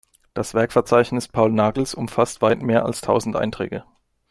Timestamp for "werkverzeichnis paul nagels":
0.55-1.93